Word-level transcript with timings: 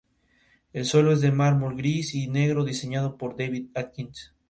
El 0.73 0.85
suelo 0.87 1.11
es 1.13 1.21
de 1.21 1.31
mármol 1.31 1.77
gris 1.77 2.15
y 2.15 2.25
negro 2.25 2.63
diseñado 2.65 3.19
por 3.19 3.37
David 3.37 3.67
Atkins. 3.75 4.33